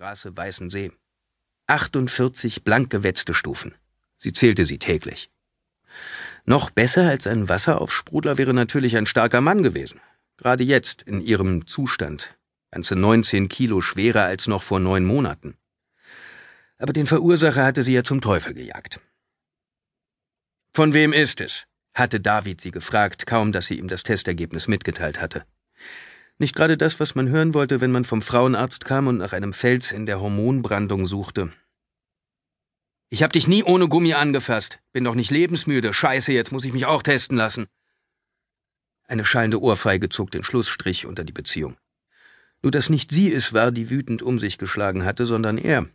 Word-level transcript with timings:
Straße 0.00 0.34
Weißensee. 0.34 0.92
48 1.66 2.64
blank 2.64 2.88
gewetzte 2.88 3.34
Stufen. 3.34 3.74
Sie 4.16 4.32
zählte 4.32 4.64
sie 4.64 4.78
täglich. 4.78 5.30
Noch 6.46 6.70
besser 6.70 7.06
als 7.06 7.26
ein 7.26 7.50
Wasseraufsprudler 7.50 8.38
wäre 8.38 8.54
natürlich 8.54 8.96
ein 8.96 9.04
starker 9.04 9.42
Mann 9.42 9.62
gewesen. 9.62 10.00
Gerade 10.38 10.64
jetzt, 10.64 11.02
in 11.02 11.20
ihrem 11.20 11.66
Zustand. 11.66 12.38
Ganze 12.70 12.96
19 12.96 13.50
Kilo 13.50 13.82
schwerer 13.82 14.24
als 14.24 14.46
noch 14.46 14.62
vor 14.62 14.80
neun 14.80 15.04
Monaten. 15.04 15.58
Aber 16.78 16.94
den 16.94 17.04
Verursacher 17.04 17.62
hatte 17.62 17.82
sie 17.82 17.92
ja 17.92 18.02
zum 18.02 18.22
Teufel 18.22 18.54
gejagt. 18.54 19.00
Von 20.72 20.94
wem 20.94 21.12
ist 21.12 21.42
es? 21.42 21.66
hatte 21.92 22.20
David 22.20 22.62
sie 22.62 22.70
gefragt, 22.70 23.26
kaum 23.26 23.52
dass 23.52 23.66
sie 23.66 23.78
ihm 23.78 23.88
das 23.88 24.02
Testergebnis 24.02 24.66
mitgeteilt 24.66 25.20
hatte. 25.20 25.44
Nicht 26.40 26.56
gerade 26.56 26.78
das, 26.78 26.98
was 26.98 27.14
man 27.14 27.28
hören 27.28 27.52
wollte, 27.52 27.82
wenn 27.82 27.92
man 27.92 28.06
vom 28.06 28.22
Frauenarzt 28.22 28.86
kam 28.86 29.08
und 29.08 29.18
nach 29.18 29.34
einem 29.34 29.52
Fels 29.52 29.92
in 29.92 30.06
der 30.06 30.22
Hormonbrandung 30.22 31.06
suchte. 31.06 31.50
Ich 33.10 33.22
hab 33.22 33.34
dich 33.34 33.46
nie 33.46 33.62
ohne 33.62 33.88
Gummi 33.88 34.14
angefasst. 34.14 34.80
Bin 34.92 35.04
doch 35.04 35.14
nicht 35.14 35.30
lebensmüde. 35.30 35.92
Scheiße, 35.92 36.32
jetzt 36.32 36.50
muss 36.50 36.64
ich 36.64 36.72
mich 36.72 36.86
auch 36.86 37.02
testen 37.02 37.36
lassen. 37.36 37.66
Eine 39.06 39.26
schallende 39.26 39.60
Ohrfeige 39.60 40.08
zog 40.08 40.30
den 40.30 40.42
Schlussstrich 40.42 41.04
unter 41.04 41.24
die 41.24 41.34
Beziehung. 41.34 41.76
Nur 42.62 42.72
dass 42.72 42.88
nicht 42.88 43.10
sie 43.10 43.30
es 43.30 43.52
war, 43.52 43.70
die 43.70 43.90
wütend 43.90 44.22
um 44.22 44.38
sich 44.38 44.56
geschlagen 44.56 45.04
hatte, 45.04 45.26
sondern 45.26 45.58
er. 45.58 45.88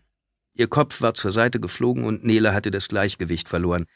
Ihr 0.53 0.67
Kopf 0.67 1.01
war 1.01 1.15
zur 1.15 1.31
Seite 1.31 1.59
geflogen 1.59 2.03
und 2.03 2.23
Nele 2.23 2.53
hatte 2.53 2.69
das 2.69 2.87
Gleichgewicht 2.87 3.49
verloren, 3.49 3.87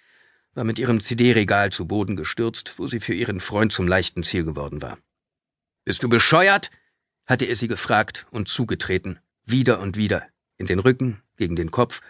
war 0.55 0.63
mit 0.63 0.79
ihrem 0.79 0.99
CD-Regal 0.99 1.71
zu 1.71 1.85
Boden 1.85 2.15
gestürzt, 2.15 2.73
wo 2.77 2.87
sie 2.87 2.99
für 2.99 3.13
ihren 3.13 3.39
Freund 3.39 3.71
zum 3.71 3.87
leichten 3.87 4.23
Ziel 4.23 4.45
geworden 4.45 4.81
war. 4.81 4.97
Bist 5.89 6.03
du 6.03 6.07
bescheuert? 6.07 6.69
hatte 7.25 7.45
er 7.45 7.55
sie 7.55 7.67
gefragt 7.67 8.27
und 8.29 8.47
zugetreten, 8.47 9.17
wieder 9.45 9.79
und 9.79 9.97
wieder, 9.97 10.27
in 10.57 10.67
den 10.67 10.77
Rücken, 10.77 11.23
gegen 11.35 11.55
den 11.55 11.71
Kopf 11.71 12.01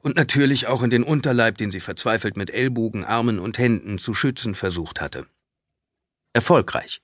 und 0.00 0.16
natürlich 0.16 0.68
auch 0.68 0.82
in 0.82 0.88
den 0.88 1.02
Unterleib, 1.02 1.58
den 1.58 1.70
sie 1.70 1.80
verzweifelt 1.80 2.38
mit 2.38 2.48
Ellbogen, 2.48 3.04
Armen 3.04 3.38
und 3.38 3.58
Händen 3.58 3.98
zu 3.98 4.14
schützen 4.14 4.54
versucht 4.54 5.02
hatte. 5.02 5.26
Erfolgreich. 6.32 7.02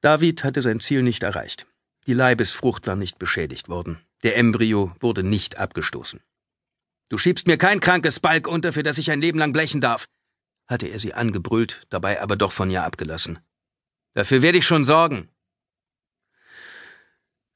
David 0.00 0.44
hatte 0.44 0.62
sein 0.62 0.80
Ziel 0.80 1.02
nicht 1.02 1.22
erreicht. 1.22 1.66
Die 2.06 2.14
Leibesfrucht 2.14 2.86
war 2.86 2.96
nicht 2.96 3.18
beschädigt 3.18 3.68
worden. 3.68 4.00
Der 4.22 4.38
Embryo 4.38 4.96
wurde 5.00 5.22
nicht 5.22 5.58
abgestoßen. 5.58 6.20
Du 7.10 7.18
schiebst 7.18 7.46
mir 7.46 7.58
kein 7.58 7.80
krankes 7.80 8.18
Balk 8.18 8.48
unter, 8.48 8.72
für 8.72 8.82
das 8.82 8.96
ich 8.96 9.10
ein 9.10 9.20
Leben 9.20 9.40
lang 9.40 9.52
blechen 9.52 9.82
darf, 9.82 10.06
hatte 10.66 10.86
er 10.86 10.98
sie 10.98 11.12
angebrüllt, 11.12 11.82
dabei 11.90 12.22
aber 12.22 12.36
doch 12.36 12.52
von 12.52 12.70
ihr 12.70 12.82
abgelassen. 12.82 13.40
Dafür 14.14 14.40
werde 14.40 14.56
ich 14.56 14.66
schon 14.66 14.86
sorgen. 14.86 15.28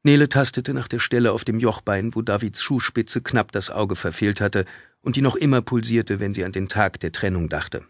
Nele 0.03 0.29
tastete 0.29 0.75
nach 0.75 0.89
der 0.89 1.01
Stelle 1.01 1.33
auf 1.33 1.45
dem 1.45 1.59
Jochbein, 1.59 2.15
wo 2.15 2.23
Davids 2.23 2.63
Schuhspitze 2.63 3.21
knapp 3.21 3.53
das 3.53 3.71
Auge 3.71 3.97
verfehlt 3.97 4.41
hatte 4.41 4.65
und 5.01 5.17
die 5.17 5.23
noch 5.23 5.37
immer 5.37 5.61
pulsierte, 5.61 6.21
wenn 6.21 6.35
sie 6.35 6.45
an 6.45 6.53
den 6.53 6.69
Tag 6.69 7.01
der 7.01 7.13
Trennung 7.13 7.49
dachte. 7.49 7.85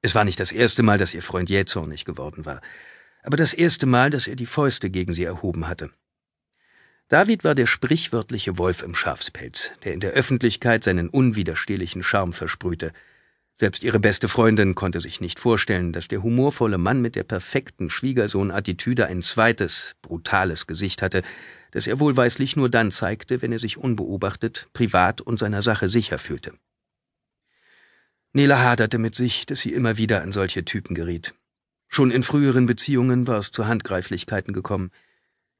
Es 0.00 0.14
war 0.14 0.24
nicht 0.24 0.40
das 0.40 0.52
erste 0.52 0.82
Mal, 0.82 0.98
dass 0.98 1.14
ihr 1.14 1.22
Freund 1.22 1.50
jähzornig 1.50 2.04
geworden 2.04 2.46
war, 2.46 2.60
aber 3.22 3.36
das 3.36 3.52
erste 3.52 3.86
Mal, 3.86 4.10
dass 4.10 4.26
er 4.26 4.36
die 4.36 4.46
Fäuste 4.46 4.90
gegen 4.90 5.12
sie 5.12 5.24
erhoben 5.24 5.68
hatte. 5.68 5.90
David 7.08 7.42
war 7.42 7.54
der 7.54 7.66
sprichwörtliche 7.66 8.58
Wolf 8.58 8.82
im 8.82 8.94
Schafspelz, 8.94 9.72
der 9.84 9.94
in 9.94 10.00
der 10.00 10.12
Öffentlichkeit 10.12 10.84
seinen 10.84 11.08
unwiderstehlichen 11.08 12.02
Charme 12.02 12.32
versprühte– 12.32 12.92
selbst 13.60 13.82
ihre 13.82 13.98
beste 13.98 14.28
Freundin 14.28 14.76
konnte 14.76 15.00
sich 15.00 15.20
nicht 15.20 15.40
vorstellen, 15.40 15.92
dass 15.92 16.06
der 16.06 16.22
humorvolle 16.22 16.78
Mann 16.78 17.00
mit 17.00 17.16
der 17.16 17.24
perfekten 17.24 17.90
Schwiegersohn-Attitüde 17.90 19.06
ein 19.06 19.20
zweites, 19.20 19.96
brutales 20.00 20.68
Gesicht 20.68 21.02
hatte, 21.02 21.22
das 21.72 21.88
er 21.88 21.98
wohlweislich 21.98 22.54
nur 22.54 22.68
dann 22.68 22.92
zeigte, 22.92 23.42
wenn 23.42 23.50
er 23.50 23.58
sich 23.58 23.76
unbeobachtet, 23.76 24.68
privat 24.74 25.20
und 25.20 25.40
seiner 25.40 25.60
Sache 25.60 25.88
sicher 25.88 26.18
fühlte. 26.18 26.52
Nela 28.32 28.60
haderte 28.62 28.98
mit 28.98 29.16
sich, 29.16 29.44
dass 29.46 29.60
sie 29.60 29.72
immer 29.72 29.96
wieder 29.96 30.22
an 30.22 30.30
solche 30.30 30.64
Typen 30.64 30.94
geriet. 30.94 31.34
Schon 31.88 32.12
in 32.12 32.22
früheren 32.22 32.66
Beziehungen 32.66 33.26
war 33.26 33.38
es 33.38 33.50
zu 33.50 33.66
Handgreiflichkeiten 33.66 34.52
gekommen. 34.52 34.92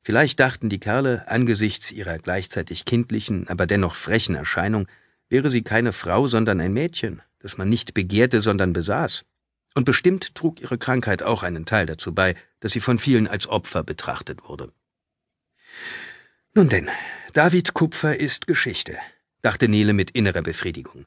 Vielleicht 0.02 0.38
dachten 0.38 0.68
die 0.68 0.78
Kerle, 0.78 1.26
angesichts 1.26 1.90
ihrer 1.90 2.18
gleichzeitig 2.18 2.84
kindlichen, 2.84 3.48
aber 3.48 3.66
dennoch 3.66 3.96
frechen 3.96 4.36
Erscheinung, 4.36 4.86
wäre 5.28 5.50
sie 5.50 5.62
keine 5.62 5.92
Frau, 5.92 6.28
sondern 6.28 6.60
ein 6.60 6.72
Mädchen, 6.72 7.22
das 7.40 7.58
man 7.58 7.68
nicht 7.68 7.94
begehrte, 7.94 8.40
sondern 8.40 8.72
besaß. 8.72 9.24
Und 9.74 9.84
bestimmt 9.84 10.34
trug 10.34 10.60
ihre 10.60 10.78
Krankheit 10.78 11.22
auch 11.22 11.42
einen 11.42 11.66
Teil 11.66 11.86
dazu 11.86 12.14
bei, 12.14 12.34
dass 12.60 12.72
sie 12.72 12.80
von 12.80 12.98
vielen 12.98 13.28
als 13.28 13.46
Opfer 13.46 13.82
betrachtet 13.82 14.48
wurde. 14.48 14.72
Nun 16.54 16.68
denn, 16.68 16.88
David 17.32 17.74
Kupfer 17.74 18.18
ist 18.18 18.46
Geschichte, 18.46 18.98
dachte 19.42 19.68
Nele 19.68 19.92
mit 19.92 20.10
innerer 20.12 20.42
Befriedigung. 20.42 21.06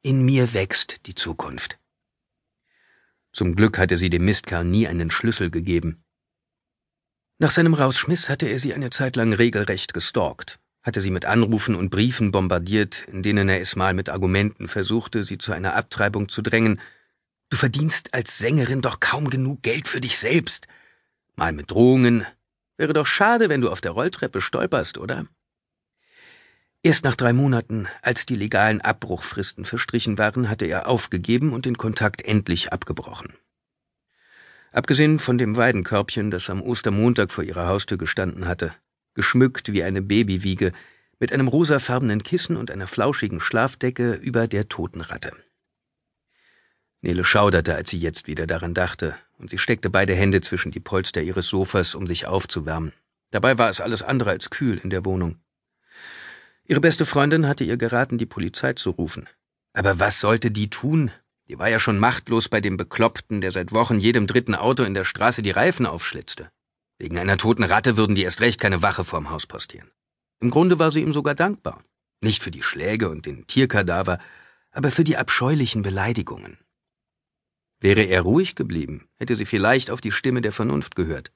In 0.00 0.24
mir 0.24 0.54
wächst 0.54 1.06
die 1.06 1.14
Zukunft. 1.14 1.78
Zum 3.32 3.56
Glück 3.56 3.78
hatte 3.78 3.98
sie 3.98 4.10
dem 4.10 4.24
Mistkerl 4.24 4.64
nie 4.64 4.86
einen 4.86 5.10
Schlüssel 5.10 5.50
gegeben. 5.50 6.04
Nach 7.38 7.50
seinem 7.50 7.74
Rausschmiss 7.74 8.28
hatte 8.28 8.46
er 8.46 8.60
sie 8.60 8.74
eine 8.74 8.90
Zeit 8.90 9.16
lang 9.16 9.32
regelrecht 9.32 9.92
gestalkt, 9.92 10.60
hatte 10.84 11.00
sie 11.00 11.10
mit 11.10 11.24
Anrufen 11.24 11.74
und 11.74 11.90
Briefen 11.90 12.30
bombardiert, 12.30 13.06
in 13.10 13.22
denen 13.22 13.48
er 13.48 13.60
es 13.60 13.74
mal 13.74 13.94
mit 13.94 14.10
Argumenten 14.10 14.68
versuchte, 14.68 15.24
sie 15.24 15.38
zu 15.38 15.52
einer 15.52 15.74
Abtreibung 15.74 16.28
zu 16.28 16.42
drängen. 16.42 16.78
Du 17.48 17.56
verdienst 17.56 18.12
als 18.12 18.38
Sängerin 18.38 18.82
doch 18.82 19.00
kaum 19.00 19.30
genug 19.30 19.62
Geld 19.62 19.88
für 19.88 20.00
dich 20.00 20.18
selbst. 20.18 20.68
Mal 21.36 21.52
mit 21.52 21.70
Drohungen. 21.70 22.26
Wäre 22.76 22.92
doch 22.92 23.06
schade, 23.06 23.48
wenn 23.48 23.62
du 23.62 23.70
auf 23.70 23.80
der 23.80 23.92
Rolltreppe 23.92 24.42
stolperst, 24.42 24.98
oder? 24.98 25.26
Erst 26.82 27.02
nach 27.02 27.16
drei 27.16 27.32
Monaten, 27.32 27.88
als 28.02 28.26
die 28.26 28.36
legalen 28.36 28.82
Abbruchfristen 28.82 29.64
verstrichen 29.64 30.18
waren, 30.18 30.50
hatte 30.50 30.66
er 30.66 30.86
aufgegeben 30.86 31.54
und 31.54 31.64
den 31.64 31.78
Kontakt 31.78 32.20
endlich 32.20 32.74
abgebrochen. 32.74 33.32
Abgesehen 34.70 35.18
von 35.18 35.38
dem 35.38 35.56
Weidenkörbchen, 35.56 36.30
das 36.30 36.50
am 36.50 36.60
Ostermontag 36.60 37.32
vor 37.32 37.42
ihrer 37.42 37.68
Haustür 37.68 37.96
gestanden 37.96 38.46
hatte, 38.46 38.74
geschmückt 39.14 39.72
wie 39.72 39.82
eine 39.82 40.02
Babywiege, 40.02 40.72
mit 41.18 41.32
einem 41.32 41.48
rosafarbenen 41.48 42.22
Kissen 42.22 42.56
und 42.56 42.70
einer 42.70 42.86
flauschigen 42.86 43.40
Schlafdecke 43.40 44.12
über 44.14 44.46
der 44.48 44.68
Totenratte. 44.68 45.32
Nele 47.00 47.24
schauderte, 47.24 47.74
als 47.74 47.90
sie 47.90 47.98
jetzt 47.98 48.26
wieder 48.26 48.46
daran 48.46 48.74
dachte, 48.74 49.16
und 49.38 49.50
sie 49.50 49.58
steckte 49.58 49.90
beide 49.90 50.14
Hände 50.14 50.40
zwischen 50.40 50.72
die 50.72 50.80
Polster 50.80 51.22
ihres 51.22 51.46
Sofas, 51.46 51.94
um 51.94 52.06
sich 52.06 52.26
aufzuwärmen. 52.26 52.92
Dabei 53.30 53.58
war 53.58 53.68
es 53.68 53.80
alles 53.80 54.02
andere 54.02 54.30
als 54.30 54.50
kühl 54.50 54.78
in 54.78 54.90
der 54.90 55.04
Wohnung. 55.04 55.36
Ihre 56.66 56.80
beste 56.80 57.04
Freundin 57.04 57.46
hatte 57.46 57.64
ihr 57.64 57.76
geraten, 57.76 58.16
die 58.16 58.26
Polizei 58.26 58.72
zu 58.72 58.90
rufen. 58.90 59.28
Aber 59.74 59.98
was 59.98 60.20
sollte 60.20 60.50
die 60.50 60.70
tun? 60.70 61.10
Die 61.48 61.58
war 61.58 61.68
ja 61.68 61.78
schon 61.78 61.98
machtlos 61.98 62.48
bei 62.48 62.60
dem 62.62 62.78
Bekloppten, 62.78 63.42
der 63.42 63.52
seit 63.52 63.72
Wochen 63.72 63.98
jedem 63.98 64.26
dritten 64.26 64.54
Auto 64.54 64.82
in 64.82 64.94
der 64.94 65.04
Straße 65.04 65.42
die 65.42 65.50
Reifen 65.50 65.84
aufschlitzte. 65.84 66.50
Wegen 66.98 67.18
einer 67.18 67.36
toten 67.36 67.64
Ratte 67.64 67.96
würden 67.96 68.14
die 68.14 68.22
erst 68.22 68.40
recht 68.40 68.60
keine 68.60 68.82
Wache 68.82 69.04
vorm 69.04 69.30
Haus 69.30 69.46
postieren. 69.46 69.90
Im 70.40 70.50
Grunde 70.50 70.78
war 70.78 70.90
sie 70.90 71.00
ihm 71.00 71.12
sogar 71.12 71.34
dankbar. 71.34 71.82
Nicht 72.20 72.42
für 72.42 72.50
die 72.50 72.62
Schläge 72.62 73.08
und 73.08 73.26
den 73.26 73.46
Tierkadaver, 73.46 74.18
aber 74.70 74.90
für 74.90 75.04
die 75.04 75.16
abscheulichen 75.16 75.82
Beleidigungen. 75.82 76.58
Wäre 77.80 78.02
er 78.02 78.22
ruhig 78.22 78.54
geblieben, 78.54 79.08
hätte 79.16 79.36
sie 79.36 79.44
vielleicht 79.44 79.90
auf 79.90 80.00
die 80.00 80.12
Stimme 80.12 80.40
der 80.40 80.52
Vernunft 80.52 80.94
gehört. 80.94 81.32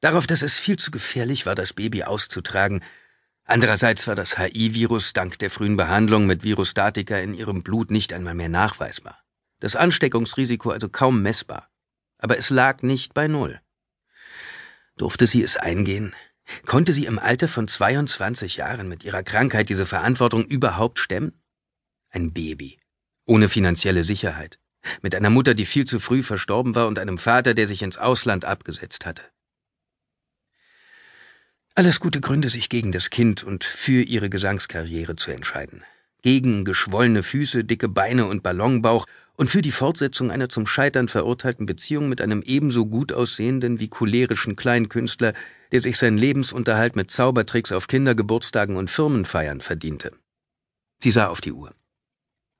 Darauf, 0.00 0.26
dass 0.26 0.42
es 0.42 0.58
viel 0.58 0.78
zu 0.78 0.90
gefährlich 0.90 1.46
war, 1.46 1.54
das 1.54 1.72
Baby 1.72 2.04
auszutragen. 2.04 2.82
Andererseits 3.44 4.06
war 4.06 4.14
das 4.14 4.38
HI-Virus 4.38 5.12
dank 5.12 5.38
der 5.38 5.50
frühen 5.50 5.76
Behandlung 5.76 6.26
mit 6.26 6.42
Virustatika 6.42 7.18
in 7.18 7.34
ihrem 7.34 7.62
Blut 7.62 7.90
nicht 7.90 8.12
einmal 8.12 8.34
mehr 8.34 8.48
nachweisbar. 8.48 9.18
Das 9.60 9.76
Ansteckungsrisiko 9.76 10.70
also 10.70 10.88
kaum 10.88 11.22
messbar. 11.22 11.68
Aber 12.18 12.38
es 12.38 12.50
lag 12.50 12.82
nicht 12.82 13.14
bei 13.14 13.28
Null. 13.28 13.60
Durfte 15.02 15.26
sie 15.26 15.42
es 15.42 15.56
eingehen? 15.56 16.14
Konnte 16.64 16.92
sie 16.92 17.06
im 17.06 17.18
Alter 17.18 17.48
von 17.48 17.66
22 17.66 18.58
Jahren 18.58 18.86
mit 18.86 19.02
ihrer 19.02 19.24
Krankheit 19.24 19.68
diese 19.68 19.84
Verantwortung 19.84 20.44
überhaupt 20.44 21.00
stemmen? 21.00 21.42
Ein 22.10 22.32
Baby. 22.32 22.78
Ohne 23.26 23.48
finanzielle 23.48 24.04
Sicherheit. 24.04 24.60
Mit 25.00 25.16
einer 25.16 25.28
Mutter, 25.28 25.54
die 25.54 25.66
viel 25.66 25.86
zu 25.86 25.98
früh 25.98 26.22
verstorben 26.22 26.76
war 26.76 26.86
und 26.86 27.00
einem 27.00 27.18
Vater, 27.18 27.52
der 27.52 27.66
sich 27.66 27.82
ins 27.82 27.98
Ausland 27.98 28.44
abgesetzt 28.44 29.04
hatte. 29.04 29.24
Alles 31.74 31.98
gute 31.98 32.20
Gründe, 32.20 32.48
sich 32.48 32.68
gegen 32.68 32.92
das 32.92 33.10
Kind 33.10 33.42
und 33.42 33.64
für 33.64 34.04
ihre 34.04 34.30
Gesangskarriere 34.30 35.16
zu 35.16 35.32
entscheiden. 35.32 35.82
Gegen 36.22 36.64
geschwollene 36.64 37.24
Füße, 37.24 37.64
dicke 37.64 37.88
Beine 37.88 38.26
und 38.26 38.44
Ballonbauch 38.44 39.06
und 39.36 39.48
für 39.48 39.62
die 39.62 39.72
Fortsetzung 39.72 40.30
einer 40.30 40.48
zum 40.48 40.66
Scheitern 40.66 41.08
verurteilten 41.08 41.66
Beziehung 41.66 42.08
mit 42.08 42.20
einem 42.20 42.42
ebenso 42.42 42.86
gut 42.86 43.12
aussehenden 43.12 43.80
wie 43.80 43.88
cholerischen 43.88 44.56
Kleinkünstler, 44.56 45.32
der 45.72 45.80
sich 45.80 45.96
seinen 45.96 46.18
Lebensunterhalt 46.18 46.96
mit 46.96 47.10
Zaubertricks 47.10 47.72
auf 47.72 47.88
Kindergeburtstagen 47.88 48.76
und 48.76 48.90
Firmenfeiern 48.90 49.60
verdiente. 49.60 50.12
Sie 51.02 51.10
sah 51.10 51.28
auf 51.28 51.40
die 51.40 51.52
Uhr. 51.52 51.74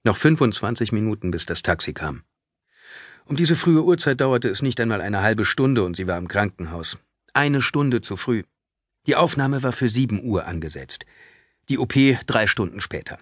Noch 0.04 0.16
25 0.16 0.92
Minuten, 0.92 1.30
bis 1.30 1.46
das 1.46 1.62
Taxi 1.62 1.92
kam. 1.92 2.22
Um 3.24 3.36
diese 3.36 3.54
frühe 3.54 3.84
Uhrzeit 3.84 4.20
dauerte 4.20 4.48
es 4.48 4.62
nicht 4.62 4.80
einmal 4.80 5.00
eine 5.00 5.22
halbe 5.22 5.44
Stunde 5.44 5.84
und 5.84 5.96
sie 5.96 6.06
war 6.06 6.18
im 6.18 6.26
Krankenhaus. 6.26 6.98
Eine 7.34 7.62
Stunde 7.62 8.00
zu 8.00 8.16
früh. 8.16 8.42
Die 9.06 9.16
Aufnahme 9.16 9.62
war 9.62 9.72
für 9.72 9.88
sieben 9.88 10.22
Uhr 10.22 10.46
angesetzt. 10.46 11.06
Die 11.68 11.78
OP 11.78 11.94
drei 12.26 12.46
Stunden 12.46 12.80
später. 12.80 13.18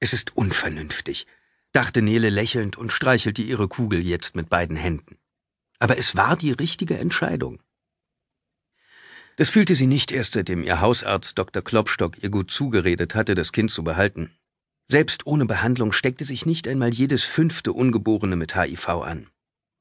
Es 0.00 0.12
ist 0.12 0.36
unvernünftig, 0.36 1.26
dachte 1.74 2.02
Nele 2.02 2.30
lächelnd 2.30 2.76
und 2.76 2.92
streichelte 2.92 3.42
ihre 3.42 3.68
Kugel 3.68 4.00
jetzt 4.00 4.36
mit 4.36 4.48
beiden 4.48 4.76
Händen. 4.76 5.18
Aber 5.78 5.98
es 5.98 6.16
war 6.16 6.36
die 6.36 6.52
richtige 6.52 6.96
Entscheidung. 6.98 7.60
Das 9.36 9.48
fühlte 9.48 9.74
sie 9.74 9.88
nicht 9.88 10.12
erst 10.12 10.34
seitdem 10.34 10.62
ihr 10.62 10.80
Hausarzt 10.80 11.36
Dr. 11.36 11.62
Klopstock 11.62 12.22
ihr 12.22 12.30
gut 12.30 12.52
zugeredet 12.52 13.16
hatte, 13.16 13.34
das 13.34 13.50
Kind 13.50 13.72
zu 13.72 13.82
behalten. 13.82 14.30
Selbst 14.88 15.26
ohne 15.26 15.46
Behandlung 15.46 15.92
steckte 15.92 16.24
sich 16.24 16.46
nicht 16.46 16.68
einmal 16.68 16.94
jedes 16.94 17.24
fünfte 17.24 17.72
Ungeborene 17.72 18.36
mit 18.36 18.54
HIV 18.54 18.88
an. 18.88 19.26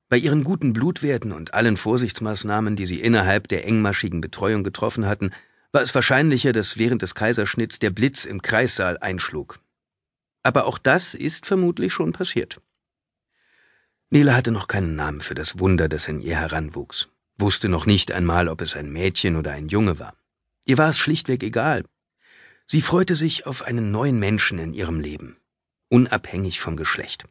Bei 0.09 0.17
ihren 0.17 0.43
guten 0.43 0.73
Blutwerten 0.73 1.31
und 1.31 1.53
allen 1.53 1.77
Vorsichtsmaßnahmen, 1.77 2.75
die 2.75 2.85
sie 2.85 3.01
innerhalb 3.01 3.47
der 3.47 3.67
engmaschigen 3.67 4.21
Betreuung 4.21 4.63
getroffen 4.63 5.05
hatten, 5.05 5.31
war 5.71 5.81
es 5.81 5.93
wahrscheinlicher, 5.93 6.53
dass 6.53 6.77
während 6.77 7.01
des 7.01 7.13
Kaiserschnitts 7.13 7.79
der 7.79 7.89
Blitz 7.89 8.25
im 8.25 8.41
Kreissaal 8.41 8.97
einschlug. 8.97 9.59
Aber 10.43 10.65
auch 10.65 10.77
das 10.77 11.13
ist 11.13 11.45
vermutlich 11.45 11.93
schon 11.93 12.11
passiert. 12.11 12.61
Nele 14.09 14.35
hatte 14.35 14.51
noch 14.51 14.67
keinen 14.67 14.95
Namen 14.95 15.21
für 15.21 15.33
das 15.33 15.57
Wunder, 15.57 15.89
das 15.89 16.07
in 16.07 16.21
ihr 16.21 16.35
heranwuchs, 16.35 17.09
wusste 17.37 17.69
noch 17.69 17.85
nicht 17.85 18.11
einmal, 18.11 18.47
ob 18.47 18.61
es 18.61 18.75
ein 18.75 18.91
Mädchen 18.91 19.35
oder 19.37 19.53
ein 19.53 19.69
Junge 19.69 19.97
war. 19.97 20.15
Ihr 20.65 20.77
war 20.77 20.89
es 20.89 20.99
schlichtweg 20.99 21.41
egal. 21.41 21.83
Sie 22.65 22.81
freute 22.81 23.15
sich 23.15 23.45
auf 23.47 23.63
einen 23.63 23.91
neuen 23.91 24.19
Menschen 24.19 24.59
in 24.59 24.73
ihrem 24.73 24.99
Leben, 24.99 25.37
unabhängig 25.89 26.59
vom 26.59 26.77
Geschlecht. 26.77 27.25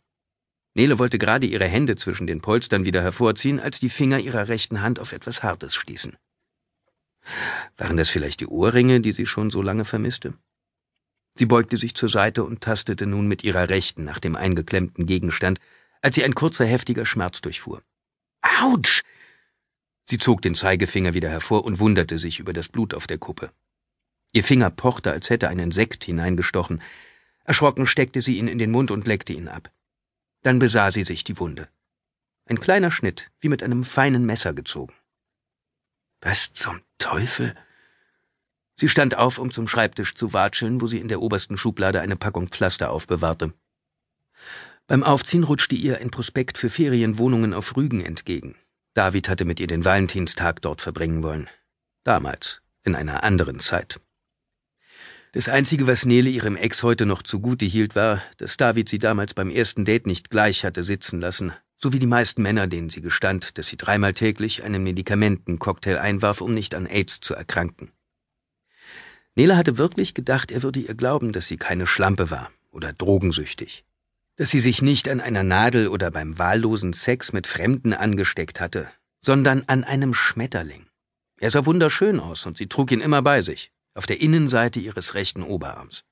Nele 0.74 0.98
wollte 0.98 1.18
gerade 1.18 1.46
ihre 1.46 1.66
Hände 1.66 1.96
zwischen 1.96 2.26
den 2.26 2.40
Polstern 2.40 2.84
wieder 2.84 3.02
hervorziehen, 3.02 3.60
als 3.60 3.78
die 3.78 3.90
Finger 3.90 4.18
ihrer 4.18 4.48
rechten 4.48 4.80
Hand 4.80 4.98
auf 4.98 5.12
etwas 5.12 5.42
Hartes 5.42 5.74
stießen. 5.74 6.16
Waren 7.76 7.96
das 7.96 8.08
vielleicht 8.08 8.40
die 8.40 8.46
Ohrringe, 8.46 9.00
die 9.00 9.12
sie 9.12 9.26
schon 9.26 9.50
so 9.50 9.62
lange 9.62 9.84
vermisste? 9.84 10.34
Sie 11.34 11.46
beugte 11.46 11.76
sich 11.76 11.94
zur 11.94 12.08
Seite 12.08 12.44
und 12.44 12.60
tastete 12.60 13.06
nun 13.06 13.26
mit 13.26 13.42
ihrer 13.44 13.70
rechten 13.70 14.04
nach 14.04 14.20
dem 14.20 14.36
eingeklemmten 14.36 15.06
Gegenstand, 15.06 15.58
als 16.02 16.14
sie 16.14 16.24
ein 16.24 16.34
kurzer 16.34 16.66
heftiger 16.66 17.06
Schmerz 17.06 17.40
durchfuhr. 17.40 17.82
Autsch! 18.60 19.02
Sie 20.08 20.18
zog 20.18 20.42
den 20.42 20.54
Zeigefinger 20.54 21.14
wieder 21.14 21.30
hervor 21.30 21.64
und 21.64 21.78
wunderte 21.78 22.18
sich 22.18 22.38
über 22.38 22.52
das 22.52 22.68
Blut 22.68 22.92
auf 22.92 23.06
der 23.06 23.18
Kuppe. 23.18 23.52
Ihr 24.32 24.44
Finger 24.44 24.70
pochte, 24.70 25.12
als 25.12 25.30
hätte 25.30 25.48
ein 25.48 25.58
Insekt 25.58 26.04
hineingestochen. 26.04 26.82
Erschrocken 27.44 27.86
steckte 27.86 28.20
sie 28.20 28.38
ihn 28.38 28.48
in 28.48 28.58
den 28.58 28.70
Mund 28.70 28.90
und 28.90 29.06
leckte 29.06 29.32
ihn 29.32 29.48
ab. 29.48 29.70
Dann 30.42 30.58
besah 30.58 30.90
sie 30.90 31.04
sich 31.04 31.24
die 31.24 31.38
Wunde. 31.38 31.68
Ein 32.46 32.60
kleiner 32.60 32.90
Schnitt, 32.90 33.30
wie 33.40 33.48
mit 33.48 33.62
einem 33.62 33.84
feinen 33.84 34.26
Messer 34.26 34.52
gezogen. 34.52 34.94
Was 36.20 36.52
zum 36.52 36.80
Teufel? 36.98 37.54
Sie 38.76 38.88
stand 38.88 39.16
auf, 39.16 39.38
um 39.38 39.50
zum 39.50 39.68
Schreibtisch 39.68 40.14
zu 40.14 40.32
watscheln, 40.32 40.80
wo 40.80 40.86
sie 40.86 40.98
in 40.98 41.08
der 41.08 41.20
obersten 41.20 41.56
Schublade 41.56 42.00
eine 42.00 42.16
Packung 42.16 42.48
Pflaster 42.48 42.90
aufbewahrte. 42.90 43.52
Beim 44.86 45.02
Aufziehen 45.02 45.44
rutschte 45.44 45.74
ihr 45.74 45.98
ein 45.98 46.10
Prospekt 46.10 46.58
für 46.58 46.70
Ferienwohnungen 46.70 47.54
auf 47.54 47.76
Rügen 47.76 48.04
entgegen. 48.04 48.56
David 48.94 49.28
hatte 49.28 49.44
mit 49.44 49.60
ihr 49.60 49.66
den 49.66 49.84
Valentinstag 49.84 50.60
dort 50.60 50.82
verbringen 50.82 51.22
wollen. 51.22 51.48
Damals, 52.04 52.60
in 52.82 52.94
einer 52.94 53.22
anderen 53.22 53.60
Zeit. 53.60 54.00
Das 55.32 55.48
Einzige, 55.48 55.86
was 55.86 56.04
Nele 56.04 56.28
ihrem 56.28 56.56
Ex 56.56 56.82
heute 56.82 57.06
noch 57.06 57.22
zugute 57.22 57.64
hielt, 57.64 57.94
war, 57.94 58.22
dass 58.36 58.58
David 58.58 58.90
sie 58.90 58.98
damals 58.98 59.32
beim 59.32 59.48
ersten 59.48 59.86
Date 59.86 60.06
nicht 60.06 60.28
gleich 60.28 60.64
hatte 60.64 60.82
sitzen 60.82 61.20
lassen, 61.20 61.54
so 61.78 61.94
wie 61.94 61.98
die 61.98 62.06
meisten 62.06 62.42
Männer, 62.42 62.66
denen 62.66 62.90
sie 62.90 63.00
gestand, 63.00 63.56
dass 63.56 63.68
sie 63.68 63.78
dreimal 63.78 64.12
täglich 64.12 64.62
einen 64.62 64.82
Medikamentencocktail 64.82 65.96
einwarf, 65.96 66.42
um 66.42 66.52
nicht 66.52 66.74
an 66.74 66.84
AIDS 66.84 67.20
zu 67.20 67.34
erkranken. 67.34 67.92
Nele 69.34 69.56
hatte 69.56 69.78
wirklich 69.78 70.14
gedacht, 70.14 70.50
er 70.50 70.62
würde 70.62 70.80
ihr 70.80 70.94
glauben, 70.94 71.32
dass 71.32 71.46
sie 71.46 71.56
keine 71.56 71.86
Schlampe 71.86 72.30
war 72.30 72.50
oder 72.70 72.92
drogensüchtig, 72.92 73.84
dass 74.36 74.50
sie 74.50 74.60
sich 74.60 74.82
nicht 74.82 75.08
an 75.08 75.20
einer 75.20 75.42
Nadel 75.42 75.88
oder 75.88 76.10
beim 76.10 76.38
wahllosen 76.38 76.92
Sex 76.92 77.32
mit 77.32 77.46
Fremden 77.46 77.94
angesteckt 77.94 78.60
hatte, 78.60 78.90
sondern 79.22 79.64
an 79.68 79.84
einem 79.84 80.12
Schmetterling. 80.12 80.86
Er 81.40 81.50
sah 81.50 81.64
wunderschön 81.64 82.20
aus 82.20 82.44
und 82.44 82.58
sie 82.58 82.66
trug 82.66 82.92
ihn 82.92 83.00
immer 83.00 83.22
bei 83.22 83.42
sich, 83.42 83.72
auf 83.94 84.06
der 84.06 84.20
Innenseite 84.20 84.80
ihres 84.80 85.14
rechten 85.14 85.42
Oberarms. 85.42 86.04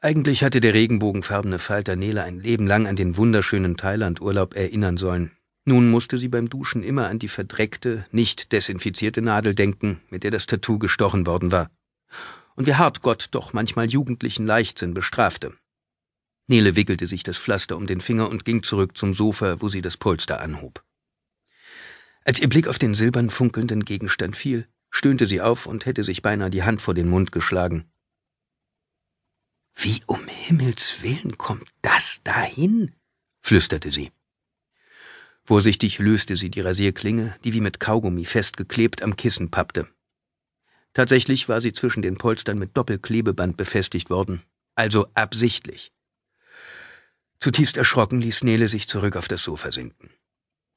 Eigentlich 0.00 0.44
hatte 0.44 0.60
der 0.60 0.74
regenbogenfarbene 0.74 1.58
Falter 1.58 1.96
Nele 1.96 2.24
ein 2.24 2.40
Leben 2.40 2.66
lang 2.66 2.86
an 2.86 2.96
den 2.96 3.16
wunderschönen 3.16 3.76
Thailand-Urlaub 3.76 4.54
erinnern 4.54 4.98
sollen, 4.98 5.30
nun 5.64 5.90
musste 5.90 6.18
sie 6.18 6.28
beim 6.28 6.50
Duschen 6.50 6.82
immer 6.82 7.08
an 7.08 7.18
die 7.18 7.28
verdreckte, 7.28 8.06
nicht 8.10 8.52
desinfizierte 8.52 9.22
Nadel 9.22 9.54
denken, 9.54 10.00
mit 10.10 10.22
der 10.22 10.30
das 10.30 10.46
Tattoo 10.46 10.78
gestochen 10.78 11.26
worden 11.26 11.52
war. 11.52 11.70
Und 12.54 12.66
wie 12.66 12.74
hart 12.74 13.02
Gott 13.02 13.28
doch 13.30 13.52
manchmal 13.52 13.88
jugendlichen 13.88 14.46
Leichtsinn 14.46 14.92
bestrafte. 14.92 15.54
Nele 16.46 16.76
wickelte 16.76 17.06
sich 17.06 17.22
das 17.22 17.38
Pflaster 17.38 17.76
um 17.76 17.86
den 17.86 18.02
Finger 18.02 18.28
und 18.28 18.44
ging 18.44 18.62
zurück 18.62 18.96
zum 18.96 19.14
Sofa, 19.14 19.60
wo 19.60 19.68
sie 19.68 19.80
das 19.80 19.96
Polster 19.96 20.40
anhob. 20.40 20.84
Als 22.24 22.38
ihr 22.38 22.48
Blick 22.48 22.68
auf 22.68 22.78
den 22.78 22.94
silbern 22.94 23.30
funkelnden 23.30 23.84
Gegenstand 23.84 24.36
fiel, 24.36 24.68
stöhnte 24.90 25.26
sie 25.26 25.40
auf 25.40 25.66
und 25.66 25.86
hätte 25.86 26.04
sich 26.04 26.20
beinahe 26.20 26.50
die 26.50 26.62
Hand 26.62 26.82
vor 26.82 26.94
den 26.94 27.08
Mund 27.08 27.32
geschlagen. 27.32 27.90
Wie 29.74 30.02
um 30.06 30.26
Himmels 30.26 31.02
willen 31.02 31.36
kommt 31.38 31.68
das 31.82 32.20
dahin? 32.22 32.94
flüsterte 33.42 33.90
sie. 33.90 34.12
Vorsichtig 35.44 35.98
löste 35.98 36.36
sie 36.36 36.50
die 36.50 36.62
Rasierklinge, 36.62 37.36
die 37.44 37.52
wie 37.52 37.60
mit 37.60 37.78
Kaugummi 37.78 38.24
festgeklebt 38.24 39.02
am 39.02 39.16
Kissen 39.16 39.50
pappte. 39.50 39.86
Tatsächlich 40.94 41.48
war 41.48 41.60
sie 41.60 41.72
zwischen 41.72 42.02
den 42.02 42.16
Polstern 42.16 42.58
mit 42.58 42.76
Doppelklebeband 42.76 43.56
befestigt 43.56 44.08
worden, 44.08 44.42
also 44.74 45.06
absichtlich. 45.12 45.92
Zutiefst 47.40 47.76
erschrocken 47.76 48.22
ließ 48.22 48.42
Nele 48.42 48.68
sich 48.68 48.88
zurück 48.88 49.16
auf 49.16 49.28
das 49.28 49.42
Sofa 49.42 49.70
sinken. 49.70 50.08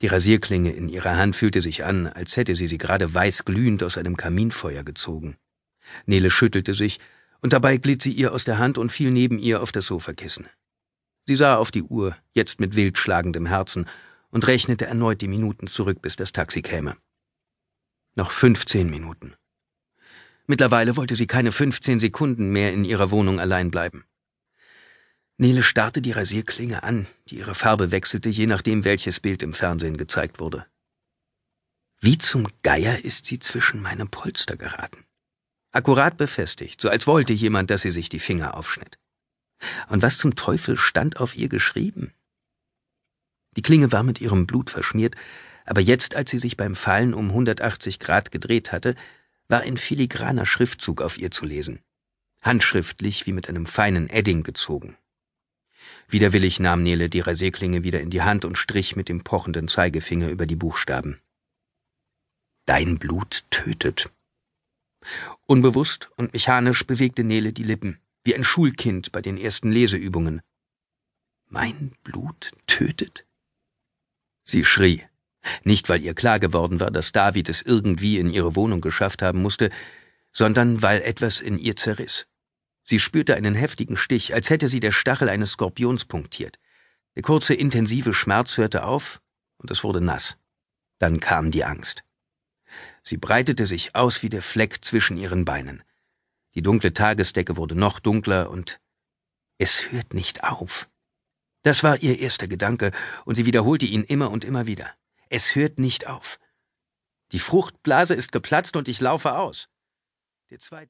Die 0.01 0.07
Rasierklinge 0.07 0.73
in 0.73 0.89
ihrer 0.89 1.15
Hand 1.15 1.35
fühlte 1.35 1.61
sich 1.61 1.85
an, 1.85 2.07
als 2.07 2.35
hätte 2.35 2.55
sie 2.55 2.67
sie 2.67 2.77
gerade 2.77 3.13
weißglühend 3.13 3.83
aus 3.83 3.97
einem 3.97 4.17
Kaminfeuer 4.17 4.83
gezogen. 4.83 5.37
Nele 6.05 6.29
schüttelte 6.29 6.73
sich, 6.73 6.99
und 7.41 7.53
dabei 7.53 7.77
glitt 7.77 8.01
sie 8.01 8.11
ihr 8.11 8.33
aus 8.33 8.43
der 8.43 8.57
Hand 8.57 8.77
und 8.77 8.91
fiel 8.91 9.11
neben 9.11 9.39
ihr 9.39 9.61
auf 9.61 9.71
das 9.71 9.85
Sofakissen. 9.85 10.47
Sie 11.25 11.35
sah 11.35 11.55
auf 11.55 11.71
die 11.71 11.83
Uhr, 11.83 12.15
jetzt 12.33 12.59
mit 12.59 12.75
wild 12.75 12.97
schlagendem 12.97 13.45
Herzen, 13.45 13.87
und 14.29 14.47
rechnete 14.47 14.85
erneut 14.85 15.21
die 15.21 15.27
Minuten 15.27 15.67
zurück, 15.67 16.01
bis 16.01 16.15
das 16.15 16.31
Taxi 16.31 16.61
käme. 16.61 16.97
Noch 18.15 18.31
fünfzehn 18.31 18.89
Minuten. 18.89 19.35
Mittlerweile 20.47 20.95
wollte 20.95 21.15
sie 21.15 21.27
keine 21.27 21.51
fünfzehn 21.51 21.99
Sekunden 21.99 22.51
mehr 22.51 22.73
in 22.73 22.85
ihrer 22.85 23.11
Wohnung 23.11 23.39
allein 23.39 23.69
bleiben. 23.69 24.05
Nele 25.37 25.61
starrte 25.61 26.01
die 26.01 26.13
Rasierklinge 26.13 26.83
an, 26.83 27.05
die 27.29 27.37
ihre 27.37 27.53
Farbe 27.53 27.91
wechselte, 27.91 28.29
je 28.29 28.47
nachdem, 28.47 28.85
welches 28.85 29.19
Bild 29.19 29.43
im 29.43 29.53
Fernsehen 29.53 29.97
gezeigt 29.97 30.39
wurde. 30.39 30.65
Wie 31.99 32.17
zum 32.17 32.47
Geier 32.63 33.03
ist 33.03 33.25
sie 33.25 33.39
zwischen 33.39 33.81
meine 33.81 34.05
Polster 34.05 34.55
geraten. 34.55 35.05
Akkurat 35.71 36.17
befestigt, 36.17 36.81
so 36.81 36.89
als 36.89 37.05
wollte 37.05 37.33
jemand, 37.33 37.69
dass 37.69 37.81
sie 37.81 37.91
sich 37.91 38.09
die 38.09 38.19
Finger 38.19 38.55
aufschnitt. 38.55 38.97
Und 39.89 40.01
was 40.01 40.17
zum 40.17 40.35
Teufel 40.35 40.77
stand 40.77 41.19
auf 41.19 41.35
ihr 41.35 41.49
geschrieben? 41.49 42.13
Die 43.57 43.63
Klinge 43.63 43.91
war 43.91 44.03
mit 44.03 44.21
ihrem 44.21 44.45
Blut 44.47 44.69
verschmiert, 44.69 45.15
aber 45.65 45.81
jetzt, 45.81 46.15
als 46.15 46.31
sie 46.31 46.37
sich 46.37 46.55
beim 46.55 46.75
Fallen 46.75 47.13
um 47.13 47.29
180 47.29 47.99
Grad 47.99 48.31
gedreht 48.31 48.71
hatte, 48.71 48.95
war 49.49 49.61
ein 49.61 49.77
filigraner 49.77 50.45
Schriftzug 50.45 51.01
auf 51.01 51.17
ihr 51.17 51.31
zu 51.31 51.45
lesen. 51.45 51.79
Handschriftlich 52.41 53.25
wie 53.25 53.33
mit 53.33 53.49
einem 53.49 53.65
feinen 53.65 54.09
Edding 54.09 54.43
gezogen. 54.43 54.95
Widerwillig 56.07 56.59
nahm 56.59 56.83
Nele 56.83 57.09
die 57.09 57.19
Rasierklinge 57.19 57.83
wieder 57.83 57.99
in 57.99 58.11
die 58.11 58.21
Hand 58.21 58.45
und 58.45 58.57
strich 58.57 58.95
mit 58.95 59.09
dem 59.09 59.23
pochenden 59.23 59.67
Zeigefinger 59.67 60.29
über 60.29 60.45
die 60.45 60.55
Buchstaben. 60.55 61.19
Dein 62.65 62.99
Blut 62.99 63.43
tötet. 63.49 64.11
Unbewusst 65.45 66.09
und 66.15 66.33
mechanisch 66.33 66.85
bewegte 66.85 67.23
Nele 67.23 67.53
die 67.53 67.63
Lippen, 67.63 67.99
wie 68.23 68.35
ein 68.35 68.43
Schulkind 68.43 69.11
bei 69.11 69.21
den 69.21 69.37
ersten 69.37 69.71
Leseübungen. 69.71 70.41
Mein 71.49 71.93
Blut 72.03 72.51
tötet? 72.67 73.26
Sie 74.47 74.63
schrie. 74.63 75.03
Nicht, 75.63 75.89
weil 75.89 76.01
ihr 76.01 76.13
klar 76.13 76.39
geworden 76.39 76.79
war, 76.79 76.89
dass 76.89 77.11
David 77.11 77.49
es 77.49 77.61
irgendwie 77.61 78.17
in 78.17 78.29
ihre 78.29 78.55
Wohnung 78.55 78.81
geschafft 78.81 79.21
haben 79.21 79.41
musste, 79.41 79.69
sondern 80.31 80.81
weil 80.81 81.01
etwas 81.01 81.41
in 81.41 81.57
ihr 81.57 81.75
zerriss. 81.75 82.27
Sie 82.83 82.99
spürte 82.99 83.35
einen 83.35 83.55
heftigen 83.55 83.97
Stich, 83.97 84.33
als 84.33 84.49
hätte 84.49 84.69
sie 84.69 84.79
der 84.79 84.93
Stachel 84.93 85.29
eines 85.29 85.51
Skorpions 85.51 86.05
punktiert. 86.05 86.59
Der 87.15 87.23
kurze, 87.23 87.53
intensive 87.53 88.13
Schmerz 88.13 88.57
hörte 88.57 88.85
auf 88.85 89.21
und 89.57 89.69
es 89.71 89.83
wurde 89.83 89.99
nass. 89.99 90.37
Dann 90.99 91.19
kam 91.19 91.51
die 91.51 91.65
Angst. 91.65 92.03
Sie 93.03 93.17
breitete 93.17 93.65
sich 93.65 93.95
aus 93.95 94.23
wie 94.23 94.29
der 94.29 94.41
Fleck 94.41 94.83
zwischen 94.83 95.17
ihren 95.17 95.43
Beinen. 95.43 95.83
Die 96.55 96.61
dunkle 96.61 96.93
Tagesdecke 96.93 97.57
wurde 97.57 97.75
noch 97.75 97.99
dunkler 97.99 98.49
und 98.49 98.79
es 99.57 99.91
hört 99.91 100.13
nicht 100.13 100.43
auf. 100.43 100.89
Das 101.67 101.83
war 101.83 102.01
ihr 102.01 102.17
erster 102.19 102.47
Gedanke, 102.47 102.93
und 103.25 103.35
sie 103.35 103.45
wiederholte 103.45 103.85
ihn 103.85 104.05
immer 104.05 104.31
und 104.31 104.45
immer 104.45 104.67
wieder. 104.67 104.89
Es 105.27 105.53
hört 105.53 105.79
nicht 105.79 106.07
auf. 106.07 106.39
Die 107.33 107.39
Fruchtblase 107.39 108.13
ist 108.13 108.31
geplatzt 108.31 108.77
und 108.77 108.87
ich 108.87 109.01
laufe 109.01 109.35
aus. 109.35 109.67
Der 110.49 110.59
zweite 110.59 110.85